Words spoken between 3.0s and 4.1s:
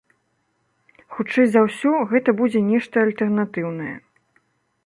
альтэрнатыўнае.